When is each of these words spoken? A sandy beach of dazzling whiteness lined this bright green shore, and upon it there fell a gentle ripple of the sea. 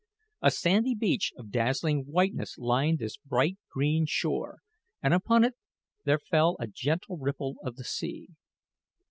A 0.41 0.49
sandy 0.49 0.95
beach 0.95 1.31
of 1.37 1.51
dazzling 1.51 2.05
whiteness 2.07 2.57
lined 2.57 2.97
this 2.97 3.17
bright 3.17 3.59
green 3.71 4.07
shore, 4.07 4.61
and 4.99 5.13
upon 5.13 5.43
it 5.43 5.53
there 6.05 6.17
fell 6.17 6.57
a 6.59 6.65
gentle 6.65 7.19
ripple 7.19 7.57
of 7.63 7.75
the 7.75 7.83
sea. 7.83 8.29